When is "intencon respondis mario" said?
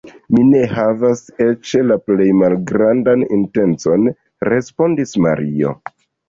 3.37-5.77